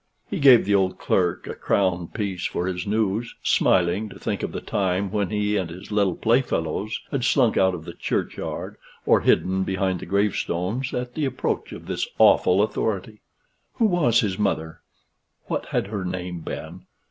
He 0.27 0.39
gave 0.39 0.65
the 0.65 0.73
old 0.73 0.97
clerk 0.97 1.45
a 1.45 1.53
crown 1.53 2.07
piece 2.07 2.47
for 2.47 2.65
his 2.65 2.87
news, 2.87 3.35
smiling 3.43 4.09
to 4.09 4.17
think 4.17 4.41
of 4.41 4.51
the 4.51 4.59
time 4.59 5.11
when 5.11 5.29
he 5.29 5.57
and 5.57 5.69
his 5.69 5.91
little 5.91 6.15
playfellows 6.15 6.99
had 7.11 7.23
slunk 7.23 7.55
out 7.55 7.75
of 7.75 7.85
the 7.85 7.93
churchyard 7.93 8.77
or 9.05 9.21
hidden 9.21 9.61
behind 9.63 9.99
the 9.99 10.07
gravestones, 10.07 10.91
at 10.91 11.13
the 11.13 11.25
approach 11.25 11.71
of 11.71 11.85
this 11.85 12.07
awful 12.17 12.63
authority. 12.63 13.21
Who 13.75 13.85
was 13.85 14.21
his 14.21 14.39
mother? 14.39 14.79
What 15.45 15.67
had 15.67 15.85
her 15.89 16.03
name 16.03 16.39
been? 16.39 16.87